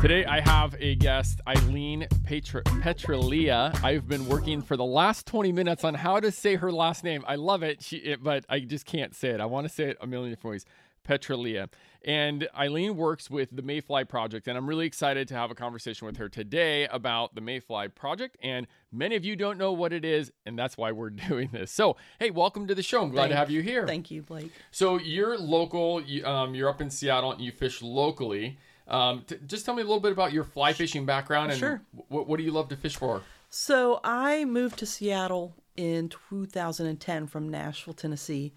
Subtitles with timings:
[0.00, 3.78] Today I have a guest, Eileen Petra- Petralia.
[3.84, 7.22] I've been working for the last 20 minutes on how to say her last name.
[7.28, 9.40] I love it, she, it but I just can't say it.
[9.40, 10.64] I want to say it a million different ways.
[11.06, 11.68] Petralia.
[12.02, 16.06] And Eileen works with the Mayfly Project, and I'm really excited to have a conversation
[16.06, 18.38] with her today about the Mayfly Project.
[18.42, 21.70] And many of you don't know what it is, and that's why we're doing this.
[21.70, 23.02] So, hey, welcome to the show.
[23.02, 23.86] I'm glad Thank- to have you here.
[23.86, 24.50] Thank you, Blake.
[24.70, 26.00] So you're local.
[26.00, 28.58] You, um, you're up in Seattle, and you fish locally.
[28.90, 31.82] Um, t- just tell me a little bit about your fly fishing background and Sure.
[32.08, 33.22] wh- what do you love to fish for?
[33.48, 38.52] So I moved to Seattle in 2010 from Nashville, Tennessee,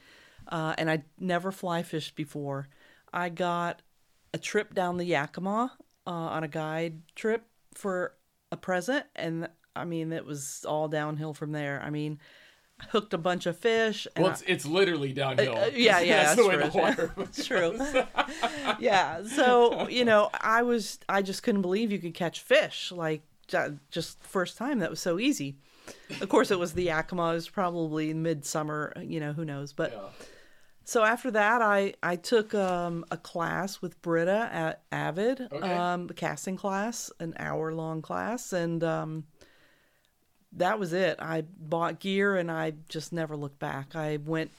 [0.48, 2.68] uh, and I never fly fished before.
[3.14, 3.82] I got
[4.34, 5.72] a trip down the Yakima
[6.06, 7.46] uh, on a guide trip
[7.76, 8.16] for
[8.52, 11.82] a present, and I mean it was all downhill from there.
[11.84, 12.20] I mean,
[12.90, 14.08] hooked a bunch of fish.
[14.16, 15.56] And Well, I- it's, it's literally downhill.
[15.58, 16.76] Uh, yeah, yeah, that's, the way that's
[17.36, 17.74] the true.
[18.04, 18.04] true.
[18.80, 19.24] yeah.
[19.24, 23.22] So you know, I was I just couldn't believe you could catch fish like
[23.92, 25.56] just first time that was so easy.
[26.22, 27.32] Of course, it was the Yakima.
[27.32, 28.94] It was probably midsummer.
[29.00, 29.74] You know, who knows?
[29.74, 30.00] But Yeah.
[30.86, 35.74] so after that, I I took um, a class with Britta at Avid, Okay.
[35.74, 39.26] um, the casting class, an hour long class, and um,
[40.58, 41.18] that was it.
[41.20, 43.96] I bought gear and I just never looked back.
[43.96, 44.52] I went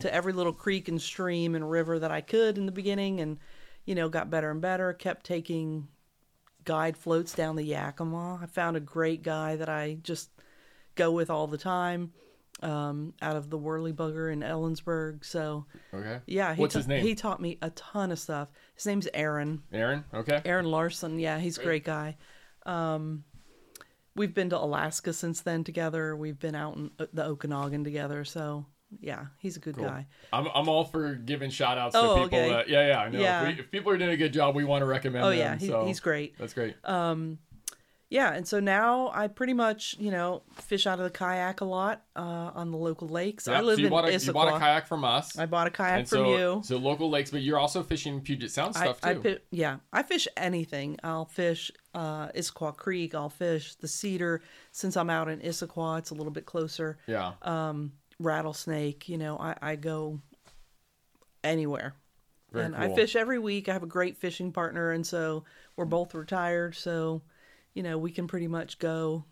[0.00, 3.38] to every little creek and stream and river that I could in the beginning, and
[3.84, 4.92] you know got better and better.
[4.92, 5.88] Kept taking
[6.64, 8.38] guide floats down the Yakima.
[8.42, 10.30] I found a great guy that I just
[10.94, 12.12] go with all the time
[12.62, 15.24] um, out of the Worley Bugger in Ellensburg.
[15.24, 16.18] So Okay.
[16.26, 17.02] yeah, he What's ta- his name?
[17.02, 18.50] He taught me a ton of stuff.
[18.74, 19.62] His name's Aaron.
[19.72, 20.04] Aaron.
[20.12, 20.40] Okay.
[20.44, 21.18] Aaron Larson.
[21.18, 21.84] Yeah, he's a Great.
[21.84, 22.16] great guy.
[22.66, 23.24] Um,
[24.16, 26.16] we've been to Alaska since then together.
[26.16, 28.24] We've been out in uh, the Okanagan together.
[28.24, 28.66] So
[29.00, 29.84] yeah, he's a good Cool.
[29.86, 30.06] guy.
[30.32, 32.48] I'm, I'm all for giving shout outs Oh, to people okay.
[32.50, 33.20] that, yeah, yeah, I know.
[33.20, 33.42] Yeah.
[33.42, 35.38] If, we, if people are doing a good job, we want to recommend Oh them.
[35.38, 36.36] yeah, he, so he's great.
[36.38, 36.74] That's great.
[38.10, 41.64] Yeah, and so now I pretty much you know fish out of the kayak a
[41.64, 43.46] lot uh, on the local lakes.
[43.46, 45.38] Yeah, I live so you in bought a, you bought a kayak from us.
[45.38, 46.60] I bought a kayak from you.
[46.64, 49.20] So local lakes, but you're also fishing Puget Sound stuff I too.
[49.20, 50.98] pi- yeah, I fish anything.
[51.04, 53.14] I'll fish uh, Issaquah Creek.
[53.14, 54.42] I'll fish the Cedar.
[54.72, 56.98] Since I'm out in Issaquah, it's a little bit closer.
[57.06, 57.32] yeah.
[58.18, 59.08] Rattlesnake.
[59.08, 60.20] You know, I, I go
[61.42, 61.94] anywhere.
[62.52, 62.92] Very and cool.
[62.92, 63.68] I fish every week.
[63.68, 65.44] I have a great fishing partner, and so
[65.76, 66.74] we're both retired.
[66.74, 67.22] So,
[67.74, 69.24] you know, we can pretty much go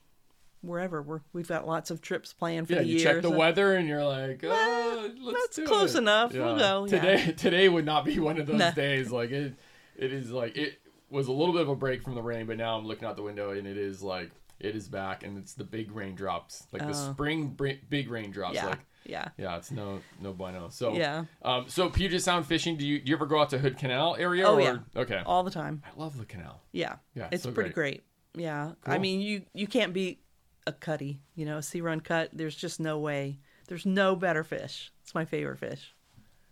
[0.61, 1.03] wherever.
[1.03, 3.05] We're we've got lots of trips planned for Yeah, the you year.
[3.15, 6.33] check the so- weather and you're like, oh, let's that's close it." enough.
[6.33, 7.01] We'll go, yeah.
[7.01, 8.71] Today, today would not be one of those No.
[8.73, 9.11] days.
[9.11, 9.55] Like it,
[9.97, 12.57] it is like it was a little bit of a break from the rain, but
[12.57, 15.55] now I'm looking out the window and it is like it is back, and it's
[15.55, 17.13] the big raindrops, like the Oh.
[17.13, 18.57] spring br- big raindrops.
[18.57, 20.69] Yeah, Like yeah, yeah, it's no no bueno.
[20.71, 21.27] So Yeah.
[21.43, 22.77] um, so Puget Sound fishing.
[22.77, 24.45] Do you do you ever go out to Hood Canal area?
[24.49, 24.79] Oh, or, yeah.
[24.97, 25.23] Okay.
[25.25, 25.83] all the time.
[25.87, 26.61] I love the canal.
[26.73, 28.03] Yeah, Yeah, it's so pretty great.
[28.35, 30.21] Yeah, I mean, you you can't beat
[30.67, 31.21] a cutty.
[31.35, 32.31] You know, a sea run cut.
[32.33, 33.39] There's just no way.
[33.69, 34.93] There's no better fish.
[35.03, 35.95] It's my favorite fish.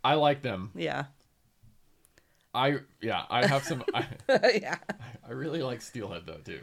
[0.03, 0.71] I like them.
[0.75, 1.07] Yeah,
[2.55, 3.85] I yeah, I have some.
[3.95, 4.07] I,
[4.61, 4.77] yeah,
[5.27, 6.61] I really like steelhead though too.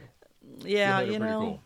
[0.59, 0.97] yeah.
[0.97, 1.63] Steelhead You know, cool.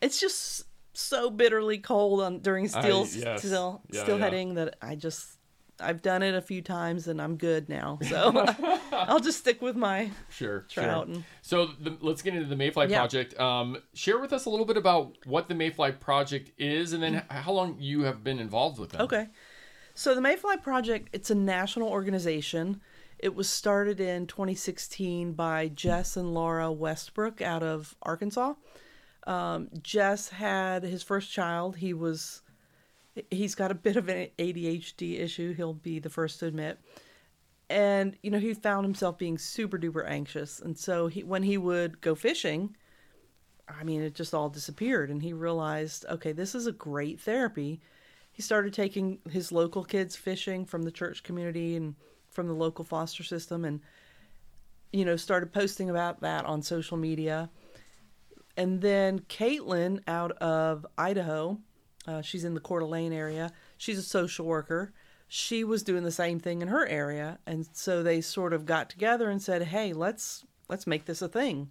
[0.00, 3.42] it's just so bitterly cold on during still yes.
[3.42, 4.24] still Yeah, still yeah.
[4.54, 5.38] that I just
[5.78, 7.98] I've done it a few times and I'm good now.
[8.08, 8.46] So
[8.92, 11.14] I'll just stick with my Sure, trout sure.
[11.16, 12.98] and So the, let's get into the Mayfly Yeah.
[12.98, 13.38] project.
[13.38, 17.16] Um, share with us a little bit about what the Mayfly project is, and then
[17.16, 19.02] h- how long you have been involved with them.
[19.02, 19.28] Okay.
[19.94, 22.80] So the Mayfly Project, it's a national organization.
[23.18, 28.54] It was started in 2016 by Jess and Laura Westbrook out of Arkansas.
[29.26, 31.76] Um, Jess had his first child.
[31.78, 32.42] He was,
[33.30, 35.54] he's got a bit of an ADHD issue.
[35.54, 36.78] He'll be the first to admit.
[37.68, 40.60] And, you know, he found himself being super duper anxious.
[40.60, 42.76] And so he, when he would go fishing,
[43.68, 45.10] I mean, it just all disappeared.
[45.10, 47.80] And he realized, okay, this is a great therapy.
[48.30, 51.96] He started taking his local kids fishing from the church community and
[52.30, 53.80] from the local foster system and,
[54.92, 57.50] you know, started posting about that on social media.
[58.56, 61.58] And then Caitlin out of Idaho,
[62.06, 63.52] uh, she's in the Coeur d'Alene area.
[63.76, 64.92] She's a social worker.
[65.28, 68.88] She was doing the same thing in her area, and so they sort of got
[68.88, 71.70] together and said, "Hey, let's let's make this a thing."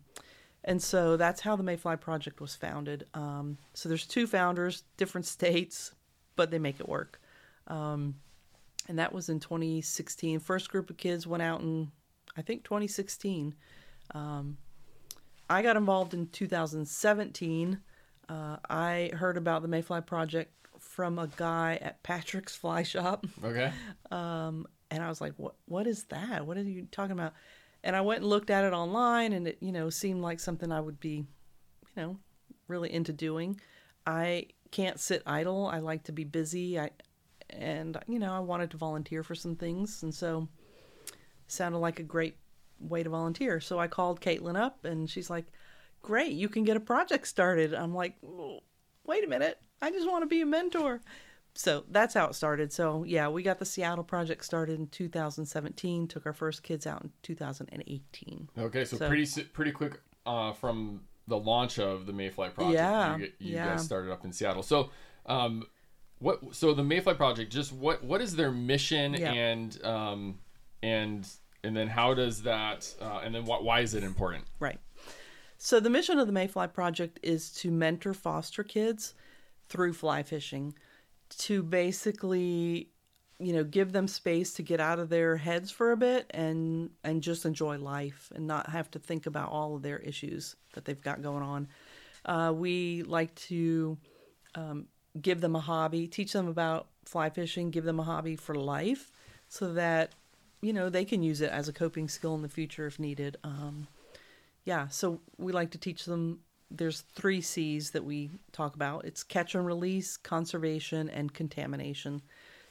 [0.65, 3.05] And so that's how the Mayfly Project was founded.
[3.13, 5.93] Um, so there's two founders, different states,
[6.35, 7.21] but they make it work.
[7.67, 8.15] Um,
[8.88, 10.39] and that was in 2016.
[10.39, 11.91] First group of kids went out in,
[12.35, 13.53] I think, 2016.
[14.15, 14.57] Um,
[15.49, 17.79] I got involved in 2017.
[18.27, 23.72] Uh, I heard about the Mayfly Project from a guy at Patrick's Fly Shop, Okay.
[24.12, 24.68] and
[25.04, 25.56] I was like, "What?
[25.66, 26.45] What is that?
[26.45, 27.33] What are you talking about?"
[27.83, 30.72] and I went and looked at it online, and it you know seemed like something
[30.72, 32.18] I would be, you know,
[32.68, 33.60] really into doing.
[34.07, 35.68] I can't sit idle.
[35.68, 36.80] I like to be busy.
[36.80, 36.89] I
[37.50, 40.48] and you know I wanted to volunteer for some things, and so
[41.48, 42.38] sounded like a great
[42.80, 43.60] way to volunteer.
[43.60, 45.45] So I called Caitlin up, and she's like,
[46.05, 48.15] "Great, you can get a project started." I'm like,
[49.05, 51.01] "Wait a minute, I just want to be a mentor."
[51.57, 52.73] So that's how it started.
[52.73, 56.07] So yeah, we got the Seattle project started in 2017.
[56.07, 58.49] Took our first kids out in 2018.
[58.57, 62.73] Okay, so, So- pretty pretty quick uh, from the launch of the Mayfly project.
[62.75, 63.67] Yeah, you, you yeah.
[63.69, 64.63] guys started up in Seattle.
[64.63, 64.89] So,
[65.25, 65.63] um,
[66.19, 66.53] what?
[66.55, 68.03] So the Mayfly project, just what?
[68.03, 69.31] What is their mission Yeah.
[69.33, 70.39] and um,
[70.83, 71.27] and
[71.63, 72.93] and then how does that?
[73.01, 74.43] Uh, and then wh- why is it important?
[74.59, 74.79] Right.
[75.57, 79.13] So the mission of the Mayfly Project is to mentor foster kids
[79.67, 80.75] through fly fishing,
[81.37, 82.89] to basically,
[83.39, 86.89] you know, give them space to get out of their heads for a bit and
[87.03, 90.85] and just enjoy life and not have to think about all of their issues that
[90.85, 91.67] they've got going on.
[92.25, 93.97] Uh, we like to
[94.55, 94.87] um,
[95.21, 99.11] give them a hobby, teach them about fly fishing, give them a hobby for life,
[99.47, 100.13] so that
[100.61, 103.37] you know they can use it as a coping skill in the future if needed.
[103.43, 103.87] Um,
[104.65, 106.39] yeah, so we like to teach them.
[106.71, 109.06] There's three C's that we talk about.
[109.06, 112.21] It's catch and release, conservation, and contamination.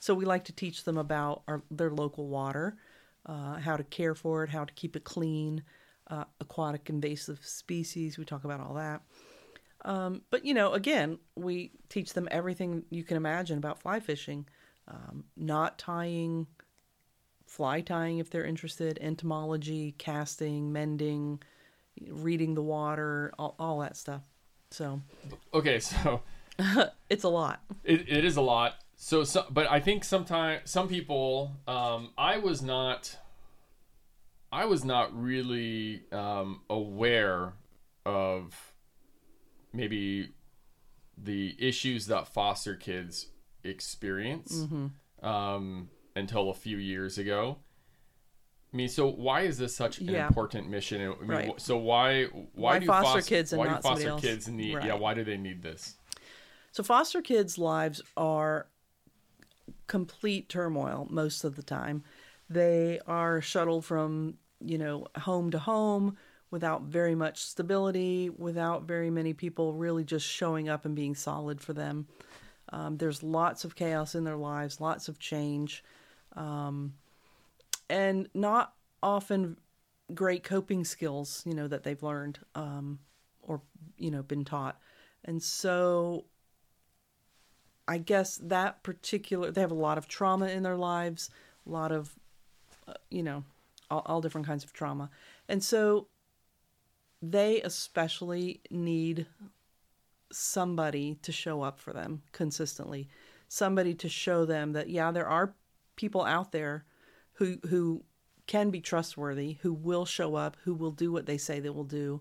[0.00, 2.76] So we like to teach them about our, their local water,
[3.25, 5.62] uh, how to care for it, how to keep it clean,
[6.11, 8.19] uh, aquatic invasive species.
[8.19, 9.00] We talk about all that.
[9.85, 14.46] Um, but you know, again, we teach them everything you can imagine about fly fishing,
[14.88, 16.49] um, not tying,
[17.46, 21.41] fly tying if they're interested, entomology, casting, mending,
[22.08, 24.23] reading the water, all, all that stuff.
[24.70, 25.02] So
[25.52, 26.23] Okay, so
[27.11, 27.62] it's a lot.
[27.85, 28.76] It, it is a lot.
[28.96, 33.17] So, so but I think sometimes some people, um, I was not,
[34.52, 37.55] I was not really um, aware
[38.06, 38.73] of
[39.73, 40.31] maybe
[41.17, 43.26] the issues that foster kids
[43.62, 44.67] experience
[45.23, 47.58] um, until a few years ago.
[48.75, 50.26] I mean, so why is this such an Yeah.
[50.26, 51.00] important mission?
[51.00, 51.61] I mean, Right.
[51.61, 54.73] So why why, Why do foster fos- kids and why do foster kids need?
[54.73, 55.97] Yeah, why do they need this?
[56.73, 58.67] So foster kids' lives are
[59.87, 62.03] complete turmoil most of the time.
[62.50, 66.17] They are shuttled from, you know, home to home
[66.50, 71.61] without very much stability, without very many people really just showing up and being solid
[71.61, 72.09] for them.
[72.70, 75.85] Um, there's lots of chaos in their lives, lots of change,
[76.35, 76.94] um,
[77.88, 79.58] and not often
[80.12, 82.98] great coping skills, you know, that they've learned um,
[83.42, 83.60] or,
[83.96, 84.78] you know, been taught.
[85.25, 86.25] And so
[87.86, 91.31] I guess that particular they have a lot of trauma in their lives,
[91.66, 92.14] a lot of
[92.86, 93.44] uh, you know,
[93.90, 95.10] all, all different kinds of trauma.
[95.48, 96.08] And so
[97.22, 99.26] they especially need
[100.31, 103.08] somebody to show up for them consistently.
[103.48, 105.54] Somebody to show them that yeah, there are
[105.96, 106.84] people out there
[107.34, 108.04] who who
[108.46, 111.84] can be trustworthy, who will show up, who will do what they say they will
[111.84, 112.20] do.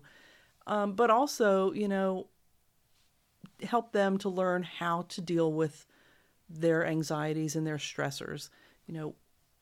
[0.66, 2.28] Um, but also, you know,
[3.62, 5.86] help them to learn how to deal with
[6.48, 8.48] their anxieties and their stressors.
[8.86, 9.14] You know,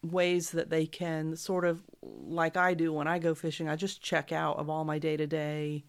[0.03, 4.03] ways that they can sort of like I do when I go fishing, I just
[4.03, 5.85] check out of all my day to day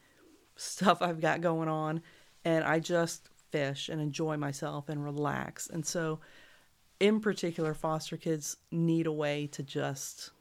[0.55, 2.01] stuff I've got going on
[2.45, 5.67] and I just fish and enjoy myself and relax.
[5.67, 6.19] And so,
[7.03, 10.31] in particular, foster kids need a way to just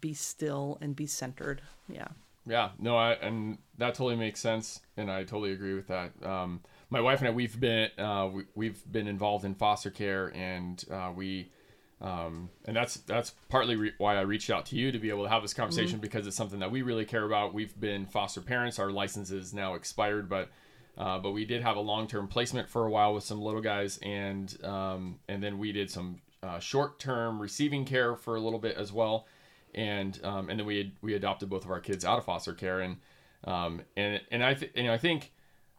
[0.00, 1.62] be still and be centered.
[1.88, 2.08] Yeah.
[2.44, 6.10] Yeah, no, I and that totally makes sense, and I totally agree with that.
[6.24, 10.32] Um, my wife and I, we've been uh, we, we've been involved in foster care,
[10.34, 11.52] and uh, we,
[12.00, 15.22] um, and that's that's partly re- why I reached out to you to be able
[15.22, 17.54] to have this conversation because it's something that we really care about.
[17.54, 20.50] We've been foster parents; our license is now expired, but
[20.98, 23.60] uh, but we did have a long term placement for a while with some little
[23.62, 28.40] guys, and um, and then we did some uh, short term receiving care for a
[28.40, 29.26] little bit as well.
[29.74, 32.52] And um, and then we had, we adopted both of our kids out of foster
[32.52, 32.80] care.
[32.80, 32.96] And
[33.44, 35.32] um, and and I th- you know I think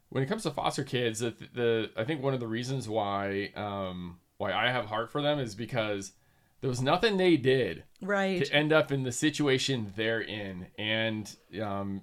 [0.10, 3.52] when it comes to foster kids the, the I think one of the reasons why
[3.56, 6.14] um, why I have heart for them is because
[6.62, 8.44] there was nothing they did Right.
[8.44, 10.68] to end up in the situation they're in.
[10.78, 12.02] And um,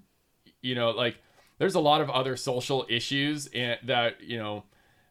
[0.63, 1.19] you know like
[1.61, 4.65] there's a lot of other social issues and that you know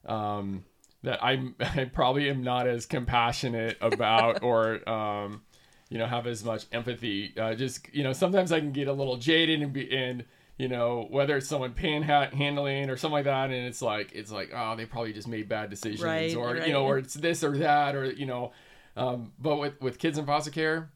[0.06, 0.66] um,
[1.04, 5.44] that I'm I probably am not as compassionate about or um,
[5.90, 8.94] you know have as much empathy uh, just you know sometimes I can get a
[8.94, 10.26] little jaded and be and
[10.58, 14.52] you know whether it's someone panhandling or something like that and it's like it's like
[14.54, 16.68] oh they probably just made bad decisions Right, or right.
[16.68, 18.52] you know or it's this or that or you know
[18.98, 20.90] um, but with with kids in foster care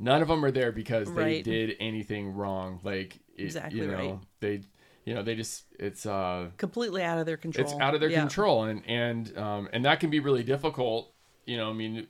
[0.00, 2.80] none of them are there because they did anything wrong.
[2.82, 4.18] Like it, Exactly you know, right.
[4.40, 4.62] they
[5.04, 7.64] you know they just it's uh completely out of their control.
[7.64, 8.20] it's out of their Yeah.
[8.20, 11.12] control and and um and that can be really difficult
[11.46, 12.06] you know i mean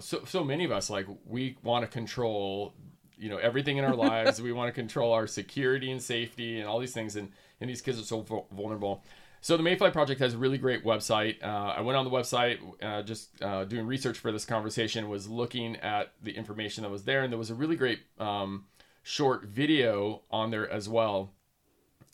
[0.00, 2.74] so so many of us like we want to control
[3.16, 6.68] you know everything in our lives we want to control our security and safety and
[6.68, 7.30] all these things and
[7.60, 8.20] and these kids are so
[8.52, 9.02] vulnerable
[9.40, 12.58] so the mayfly project has a really great website uh, i went on the website
[12.82, 17.04] uh, just uh, doing research for this conversation was looking at the information that was
[17.04, 18.66] there and there was a really great um,
[19.02, 21.32] short video on there as well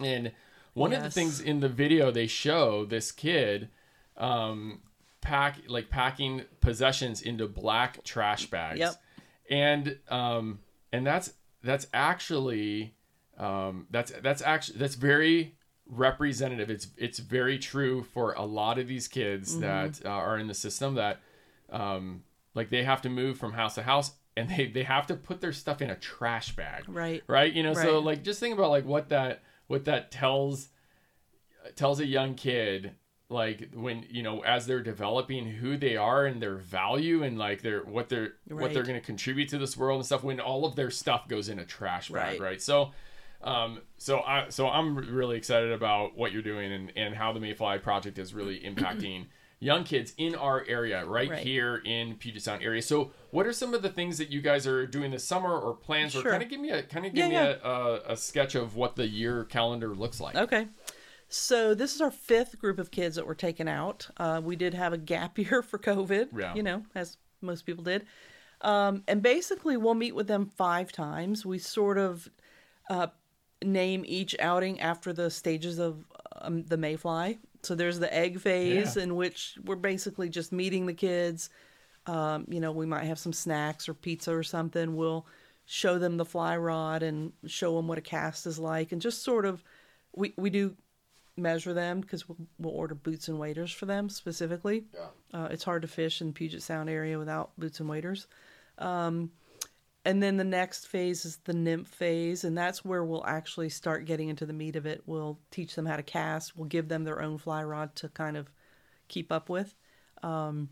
[0.03, 0.33] and
[0.75, 3.69] one of the things in the video they show this kid
[4.17, 4.81] um,
[5.21, 8.79] pack like packing possessions into black trash bags.
[8.81, 8.95] Yep.
[9.51, 10.59] And um,
[10.93, 11.33] and that's
[11.63, 12.95] that's actually
[13.39, 16.71] um, that's that's actually that's very representative.
[16.71, 19.61] It's it's very true for a lot of these kids Mm-hmm.
[19.63, 21.21] that uh, are in the system that
[21.71, 22.23] um,
[22.55, 25.41] like they have to move from house to house and they they have to put
[25.41, 27.23] their stuff in a trash bag Right.
[27.27, 30.69] right you know so like just think about like what that what that tells
[31.77, 32.93] tells a young kid
[33.31, 37.63] like when you know as they're developing who they are and their value and like
[37.63, 40.67] their what they're what they're going to contribute to this world and stuff when all
[40.67, 42.41] of their stuff goes in a trash bag Right.
[42.41, 42.93] right, so
[43.43, 47.41] um so i so i'm really excited about what you're doing and and how the
[47.41, 49.27] mayfly project is really impacting
[49.61, 51.39] young kids in our area right, Right.
[51.43, 54.67] here in puget sound area so what are some of the things that you guys
[54.67, 57.31] are doing this summer or plans or kind of give me a kind of give
[57.31, 60.69] Yeah, me A, a, a sketch of what the year calendar looks like Okay.
[61.29, 64.09] So this is our fifth group of kids that were taken out.
[64.19, 66.55] Uh, we did have a gap year for COVID, Yeah.
[66.55, 68.07] you know, as most people did.
[68.61, 71.45] Um, and basically, we'll meet with them five times.
[71.45, 72.29] We sort of
[72.89, 73.09] uh,
[73.65, 76.05] name each outing after the stages of
[76.41, 77.39] um, the mayfly.
[77.65, 79.03] So there's the egg phase, Yeah.
[79.05, 81.51] in which we're basically just meeting the kids.
[82.07, 84.97] Um, you know, we might have some snacks or pizza or something.
[84.97, 85.27] We'll
[85.67, 89.23] show them the fly rod and show them what a cast is like, and just
[89.23, 89.65] sort of
[90.15, 90.77] we we do
[91.37, 94.85] measure them because we'll, we'll order boots and waders for them specifically.
[94.95, 95.07] Yeah.
[95.45, 98.27] Uh, it's hard to fish in Puget Sound area without boots and waders.
[98.79, 99.31] Um,
[100.05, 104.05] and then the next phase is the nymph phase, and that's where we'll actually start
[104.05, 105.03] getting into the meat of it.
[105.07, 106.57] We'll teach them how to cast.
[106.57, 108.51] We'll give them their own fly rod to kind of
[109.09, 109.75] keep up with.
[110.23, 110.69] Um,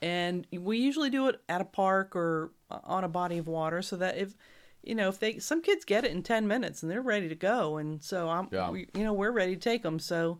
[0.00, 3.96] and we usually do it at a park or on a body of water so
[3.96, 4.36] that if
[4.82, 7.34] you know if they some kids get it in 10 minutes and they're ready to
[7.34, 8.70] go and so i'm Yeah.
[8.70, 10.38] we, you know we're ready to take them so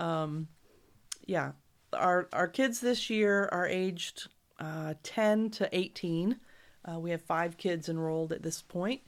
[0.00, 0.48] um
[1.26, 1.52] yeah
[1.92, 6.36] our our kids this year are aged uh, 10 to 18
[6.90, 9.00] uh, we have five kids enrolled at this point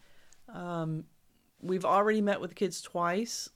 [0.52, 1.04] um,
[1.60, 3.48] we've already met with kids twice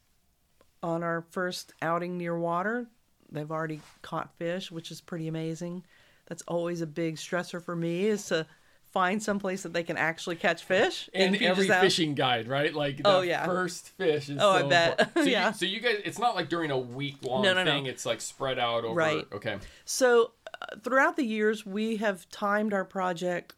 [0.83, 2.87] on our first outing near water
[3.31, 5.83] they've already caught fish which is pretty amazing
[6.27, 8.47] that's always a big stressor for me is to
[8.93, 12.75] find some place that they can actually catch fish in and every fishing guide, right?
[12.75, 13.47] Like the Oh, yeah.
[13.47, 14.91] first fish is Oh, I so bet.
[15.01, 15.15] important.
[15.25, 15.47] So Yeah.
[15.49, 17.71] You, so you guys, it's not like during a week long No, no, no.
[17.71, 17.87] thing.
[17.87, 18.95] It's like spread out over.
[18.97, 19.25] Right.
[19.33, 19.59] Okay.
[19.85, 23.55] So, uh, throughout the years, we have timed our project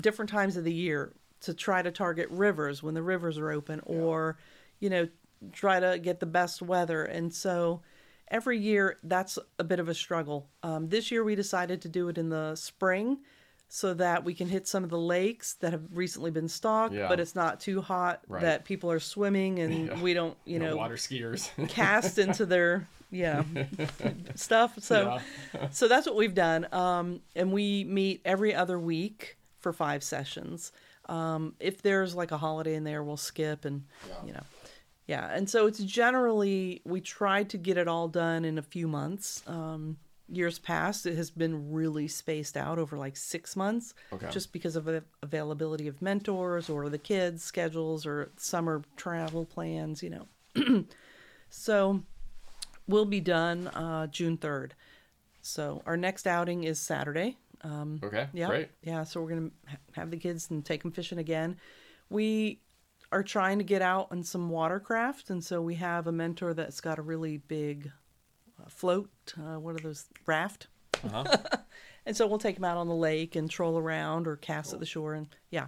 [0.00, 3.80] different times of the year to try to target rivers when the rivers are open
[3.84, 4.38] or,
[4.80, 5.08] you know,
[5.52, 7.04] try to get the best weather.
[7.04, 7.80] And so,
[8.28, 10.48] every year, that's a bit of a struggle.
[10.62, 13.18] Um, this year, we decided to do it in the spring
[13.68, 17.06] so that we can hit some of the lakes that have recently been stocked, Yeah.
[17.06, 18.40] but it's not too hot Right.
[18.42, 20.02] that people are swimming and Yeah.
[20.02, 21.50] we don't, you know, water skiers.
[21.68, 23.42] cast into their yeah
[24.34, 25.18] stuff so
[25.70, 30.72] so that's what we've done um and we meet every other week for five sessions
[31.08, 33.84] um if there's like a holiday in there we'll skip and
[34.24, 34.42] you know
[35.06, 38.86] yeah and so it's generally we try to get it all done in a few
[38.86, 39.96] months um
[40.30, 44.28] years past it has been really spaced out over like six months Okay.
[44.30, 50.02] just because of the availability of mentors or the kids schedules or summer travel plans
[50.02, 50.26] you know
[51.50, 52.02] so
[52.86, 54.70] we'll be done uh, June 3rd.
[55.42, 57.36] So our next outing is Saturday.
[57.62, 58.28] Um, okay.
[58.32, 58.46] yeah.
[58.46, 58.68] Great.
[58.82, 59.04] Yeah.
[59.04, 61.56] So we're going to have the kids and take them fishing again.
[62.10, 62.60] We
[63.10, 65.30] are trying to get out on some watercraft.
[65.30, 67.90] And so we have a mentor that's got a really big
[68.60, 69.10] uh, float.
[69.36, 70.06] Uh, what are those?
[70.26, 70.68] Raft.
[71.04, 71.24] Uh-huh.
[72.08, 74.80] And so we'll take them out on the lake and troll around or cast at
[74.80, 75.12] the shore.
[75.12, 75.66] And yeah.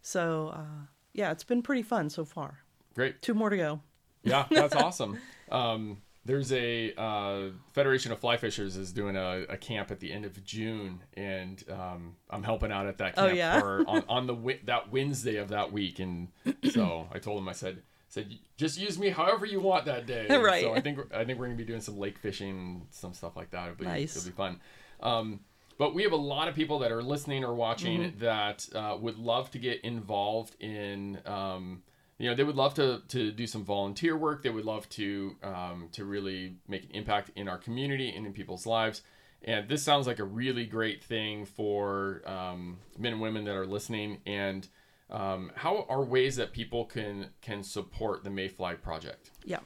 [0.00, 2.60] So, uh, yeah, it's been pretty fun so far.
[2.94, 3.20] Great.
[3.20, 3.80] Two more to go.
[4.22, 5.18] Yeah, that's awesome.
[5.50, 10.12] Um, there's a uh, Federation of Fly Fishers is doing a, a camp at the
[10.12, 13.60] end of June, and um, I'm helping out at that Oh, camp yeah?
[13.60, 16.28] for on, on the that Wednesday of that week, and
[16.70, 20.26] so I told him I said said just use me however you want that day.
[20.28, 20.62] Right.
[20.62, 23.50] So I think I think we're gonna be doing some lake fishing, some stuff like
[23.52, 23.64] that.
[23.70, 24.16] It'll be, Nice.
[24.16, 24.60] It'll be fun.
[25.00, 25.40] Um,
[25.78, 28.18] but we have a lot of people that are listening or watching Mm-hmm.
[28.20, 31.18] that uh, would love to get involved in.
[31.26, 31.82] Um,
[32.18, 34.42] you know, they would love to to do some volunteer work.
[34.42, 38.32] They would love to um, to really make an impact in our community and in
[38.32, 39.02] people's lives.
[39.42, 43.66] And this sounds like a really great thing for um, men and women that are
[43.66, 44.18] listening.
[44.26, 44.66] And
[45.10, 49.30] um, how are ways that people can can support the Mayfly project?
[49.44, 49.60] Yeah.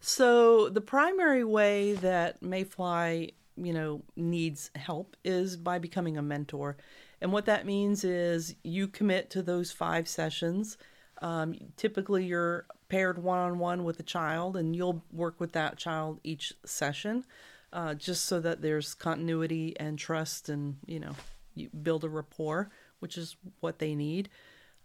[0.00, 6.76] So the primary way that Mayfly, you know, needs help is by becoming a mentor.
[7.20, 10.76] And what that means is you commit to those five sessions.
[11.22, 15.78] Um, typically, you're paired one on one with a child, and you'll work with that
[15.78, 17.24] child each session,
[17.72, 21.14] uh, just so that there's continuity and trust, and you know,
[21.54, 24.28] you build a rapport, which is what they need.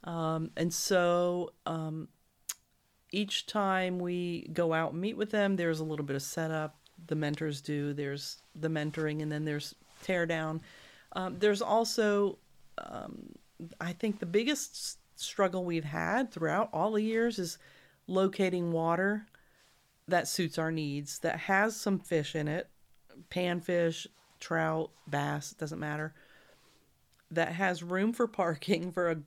[0.03, 2.07] Um, and so, um,
[3.11, 6.77] each time we go out and meet with them, there's a little bit of setup.
[7.07, 7.93] The mentors do.
[7.93, 9.73] There's the mentoring, and then there's
[10.05, 10.61] teardown.
[11.13, 12.37] Um, there's also,
[12.77, 13.33] um,
[13.81, 17.57] I think, the biggest struggle we've had throughout all the years is
[18.07, 19.27] locating water
[20.07, 22.69] that suits our needs, that has some fish in it,
[23.29, 24.07] panfish,
[24.39, 26.13] trout, bass, doesn't matter.
[27.31, 29.17] That has room for parking for a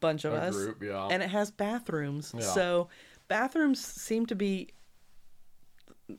[0.00, 1.08] bunch of A us, group, yeah.
[1.10, 2.34] and it has bathrooms.
[2.36, 2.42] Yeah.
[2.42, 2.88] So
[3.28, 4.68] bathrooms seem to be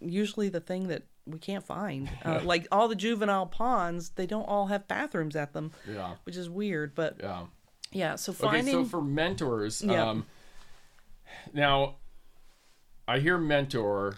[0.02, 2.10] usually the thing that we can't find.
[2.26, 6.36] Uh, like all the juvenile ponds, they don't all have bathrooms at them, Yeah, which
[6.36, 6.96] is weird.
[6.96, 7.44] But yeah.
[7.98, 10.10] Yeah, so Okay, finding so for mentors, Yeah.
[10.10, 10.26] um,
[11.54, 11.96] now
[13.08, 14.18] I hear mentor,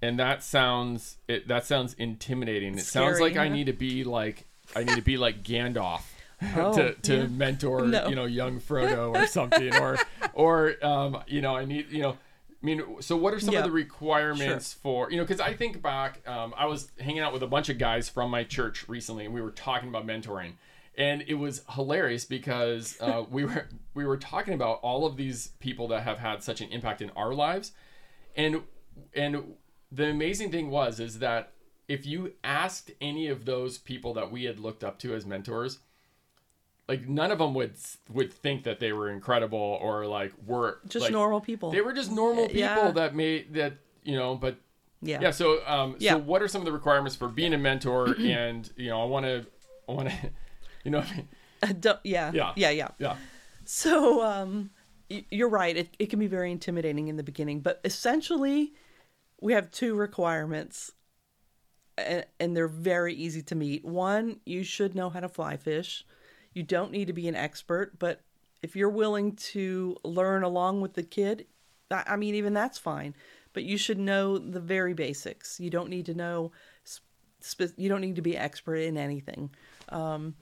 [0.00, 1.48] and that sounds it.
[1.48, 2.74] That sounds intimidating.
[2.74, 6.02] It sounds Scary, like I need to be like I need to be like Gandalf.
[6.56, 7.26] Oh, to, to yeah.
[7.28, 8.08] mentor No.
[8.08, 9.96] you know young Frodo or something or
[10.34, 13.60] or um you know I need you know I mean so what are some Yeah.
[13.60, 17.32] of the requirements for you know because I think back um, I was hanging out
[17.32, 20.54] with a bunch of guys from my church recently and we were talking about mentoring
[20.96, 25.48] and it was hilarious because uh, we were we were talking about all of these
[25.60, 27.72] people that have had such an impact in our lives
[28.36, 28.62] and
[29.14, 29.54] and
[29.90, 31.52] the amazing thing was is that
[31.88, 35.78] if you asked any of those people that we had looked up to as mentors
[36.88, 37.74] like none of them would
[38.10, 41.70] would think that they were incredible or like were just like, normal people.
[41.70, 42.90] they were just normal people Yeah.
[42.92, 43.74] that made that
[44.04, 44.56] you know but
[45.00, 45.20] yeah.
[45.20, 46.12] yeah so um Yeah.
[46.12, 49.04] so what are some of the requirements for being a mentor and you know i
[49.04, 49.46] want to
[49.88, 50.30] i want to
[50.84, 51.04] you know
[51.80, 52.32] Don't- yeah.
[52.34, 52.52] Yeah.
[52.56, 52.70] Yeah.
[52.70, 52.88] Yeah.
[52.98, 53.16] yeah
[53.64, 54.70] So um,
[55.08, 55.76] you're right.
[55.76, 58.72] It, it can be very intimidating in the beginning, but essentially,
[59.40, 60.92] we have two requirements,
[61.98, 63.84] and, and they're very easy to meet.
[63.84, 66.04] One, you should know how to fly fish.
[66.54, 68.20] You don't need to be an expert, but
[68.62, 71.46] if you're willing to learn along with the kid,
[71.90, 73.14] I I mean, even that's fine.
[73.52, 75.60] But you should know the very basics.
[75.60, 76.52] You don't need to know.
[77.40, 79.50] spe- You don't need to be expert in anything.
[79.90, 80.34] Um,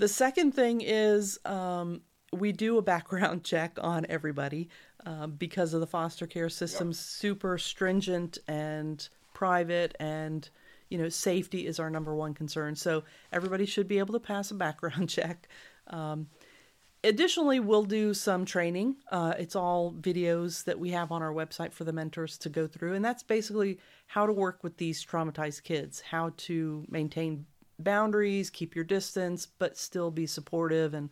[0.00, 2.00] the second thing is um,
[2.32, 4.70] we do a background check on everybody
[5.06, 6.92] uh, because of the foster care system.
[6.92, 10.48] Super stringent and private, and
[10.88, 12.74] you know safety is our number one concern.
[12.74, 15.48] So everybody should be able to pass a background check.
[15.88, 16.28] Um,
[17.04, 18.96] additionally, we'll do some training.
[19.12, 22.66] Uh, it's all videos that we have on our website for the mentors to go
[22.66, 27.44] through, and that's basically how to work with these traumatized kids, how to maintain
[27.84, 31.10] boundaries, keep your distance, but still be supportive, and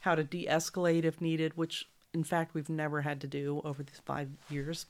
[0.00, 3.82] how to de escalate if needed, which in fact we've never had to do over
[3.82, 4.86] these five years.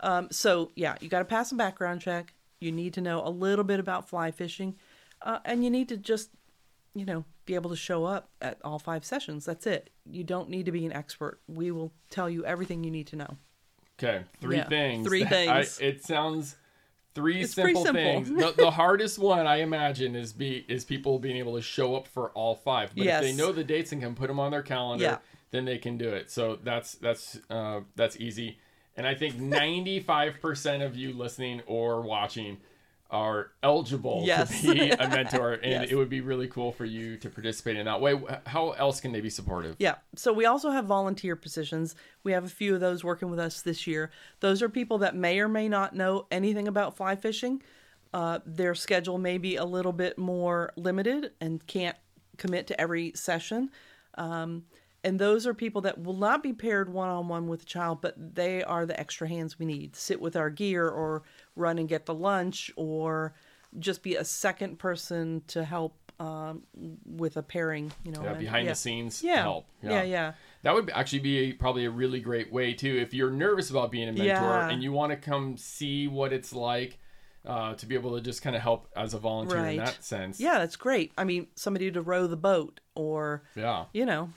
[0.00, 2.34] Um, so, yeah, you got to pass a background check.
[2.60, 4.76] You need to know a little bit about fly fishing,
[5.22, 6.30] uh, and you need to just,
[6.94, 9.44] you know, be able to show up at all five sessions.
[9.44, 9.90] That's it.
[10.10, 11.40] You don't need to be an expert.
[11.46, 13.36] We will tell you everything you need to know.
[13.98, 15.80] okay three Yeah, things three things.
[15.80, 16.56] I, it sounds
[17.14, 18.02] three It's simple simple.
[18.02, 18.28] things.
[18.28, 22.06] The, the hardest one i imagine is be is people being able to show up
[22.08, 22.90] for all five.
[22.96, 25.18] But if they know the dates and can put them on their calendar Yeah.
[25.50, 26.30] then they can do it.
[26.30, 28.58] So that's that's uh, that's easy.
[28.96, 32.58] And i think 95% of you listening or watching
[33.14, 34.60] are eligible Yes.
[34.62, 35.88] to be a mentor and Yes.
[35.90, 39.12] it would be really cool for you to participate in that way how else can
[39.12, 39.94] they be supportive Yeah.
[40.16, 41.94] So we also have volunteer positions.
[42.24, 44.10] We have a few of those working with us this year.
[44.40, 47.62] Those are people that may or may not know anything about fly fishing.
[48.12, 51.96] Uh, their schedule may be a little bit more limited and can't
[52.36, 53.70] commit to every session.
[54.18, 54.64] Um,
[55.04, 58.00] and those are people that will not be paired one on one with a child,
[58.00, 59.94] but they are the extra hands we need.
[59.94, 61.22] Sit with our gear or
[61.54, 63.34] run and get the lunch or
[63.78, 66.62] just be a second person to help um,
[67.04, 68.22] with a pairing, you know.
[68.22, 68.72] yeah, and- behind yeah.
[68.72, 69.42] the scenes Yeah.
[69.42, 70.02] help Yeah, yeah.
[70.02, 70.32] yeah.
[70.62, 72.96] That would actually be probably a really great way too.
[72.96, 76.52] If you're nervous about being a mentor and you want to come see what it's
[76.52, 76.98] like,
[77.44, 80.40] uh, to be able to just kind of help as a volunteer in that sense.
[80.40, 81.12] Yeah, that's great.
[81.18, 83.84] I mean, somebody to row the boat or, Yeah.
[83.92, 84.30] you know,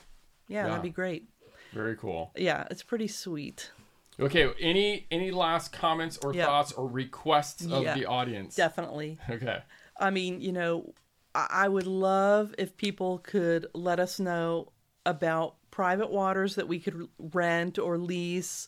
[0.47, 0.67] yeah, Yeah.
[0.69, 1.27] that'd be great.
[1.73, 2.31] Very cool.
[2.35, 3.71] Yeah, it's pretty sweet.
[4.19, 4.51] Okay.
[4.59, 6.45] Any any last comments or Yeah.
[6.45, 7.93] thoughts or requests of Yeah.
[7.93, 8.55] the audience?
[8.55, 9.19] Definitely.
[9.29, 9.61] Okay.
[9.99, 10.93] I mean, you know,
[11.35, 14.71] I I would love if people could let us know
[15.05, 18.67] about private waters that we could rent or lease,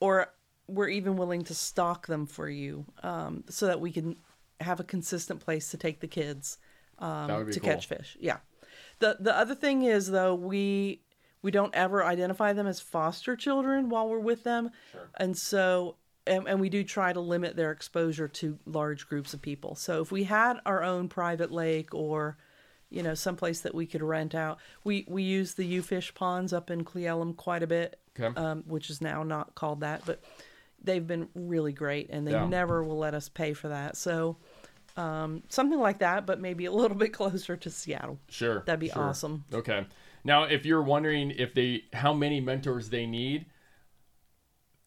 [0.00, 0.32] or
[0.66, 4.16] we're even willing to stock them for you, um, so that we can
[4.60, 6.58] have a consistent place to take the kids
[6.98, 7.70] um, That would be to cool.
[7.70, 8.16] catch fish.
[8.20, 8.38] Yeah.
[8.98, 11.02] The the other thing is though we
[11.42, 14.70] we don't ever identify them as foster children while we're with them,
[15.16, 15.96] and so
[16.26, 19.74] and, and we do try to limit their exposure to large groups of people.
[19.74, 22.36] So if we had our own private lake or
[22.90, 26.52] you know someplace that we could rent out, we we use the U fish ponds
[26.52, 28.38] up in Cle Elum quite a bit, Okay.
[28.38, 30.22] um, which is now not called that, but
[30.82, 32.46] they've been really great and they Yeah.
[32.46, 33.96] never will let us pay for that.
[33.96, 34.36] So
[34.96, 38.18] um, something like that, but maybe a little bit closer to Seattle.
[38.28, 38.62] Sure.
[38.66, 39.02] That'd be sure.
[39.02, 39.44] awesome.
[39.52, 39.86] Okay.
[40.24, 43.46] Now, if you're wondering if they how many mentors they need,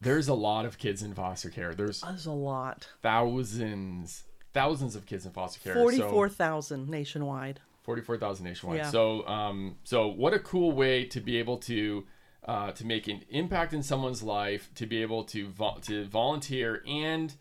[0.00, 1.74] there's a lot of kids in foster care.
[1.74, 2.88] There's That's a lot.
[3.02, 5.74] thousands, thousands of kids in foster care.
[5.74, 7.60] So- Forty-four thousand nationwide.
[7.82, 8.78] 44,000 nationwide.
[8.78, 8.90] Yeah.
[8.90, 12.04] So, um, so what a cool way to be able to
[12.46, 16.82] uh, to make an impact in someone's life, to be able to vo- to volunteer
[16.86, 17.34] and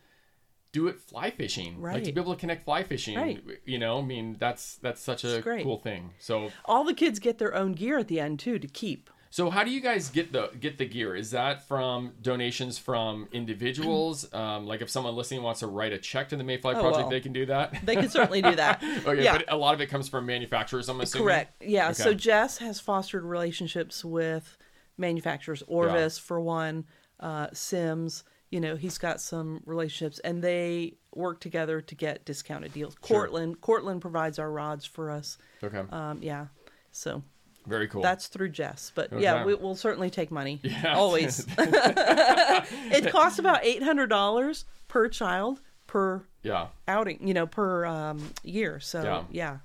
[0.72, 3.18] do it fly fishing, right like to be able to connect fly fishing.
[3.18, 3.44] Right.
[3.66, 5.64] You know, I mean, that's that's such a great.
[5.64, 6.12] cool thing.
[6.20, 9.10] So, All the kids get their own gear at the end too to keep.
[9.30, 11.14] so how do you guys get the get the gear?
[11.16, 14.32] Is that from donations from individuals?
[14.34, 17.10] um, like if someone listening wants to write a check to the Mayfly Project, well.
[17.10, 17.86] they can do that.
[17.86, 18.82] They can certainly do that.
[19.06, 19.38] okay, yeah.
[19.38, 20.88] but a lot of it comes from manufacturers.
[20.88, 21.26] I'm assuming.
[21.26, 21.64] Correct.
[21.64, 21.92] Yeah.
[21.92, 24.58] So Jess has fostered relationships with
[24.98, 26.86] manufacturers, Orvis for one,
[27.20, 28.24] uh, Simms.
[28.52, 32.96] You know, he's got some relationships, and they work together to get discounted deals.
[33.06, 33.18] Sure.
[33.18, 35.38] Cortland, Cortland provides our rods for us.
[35.64, 35.82] Okay.
[35.90, 36.48] Um, yeah.
[36.92, 37.24] So
[37.66, 38.02] Very cool.
[38.02, 40.60] that's through Jess, but yeah, we, we'll certainly take money.
[40.64, 40.96] Yeah.
[40.96, 41.46] Always.
[41.58, 46.68] it costs about eight hundred dollars per child per yeah.
[46.88, 47.26] outing.
[47.28, 48.80] You know, per um, year.
[48.80, 49.24] So Yeah.
[49.32, 49.58] yeah.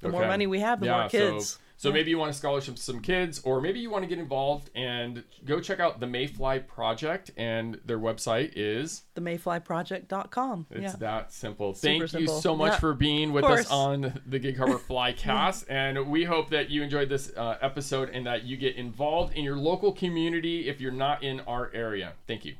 [0.00, 1.50] The more money we have, the Yeah, more kids.
[1.50, 4.18] So, so maybe you want to scholarship some kids, or maybe you want to get
[4.18, 9.04] involved and go check out the Mayfly Project, and their website is.
[9.16, 10.66] themayflyproject.com.
[10.72, 10.96] It's yeah.
[10.98, 11.72] that simple.
[11.72, 12.80] Super Thank you so much Yeah.
[12.80, 17.08] for being with us on the Gig Harbor Flycast, and we hope that you enjoyed
[17.08, 21.22] this uh, episode and that you get involved in your local community if you're not
[21.22, 22.12] in our area.
[22.26, 22.56] Thank you.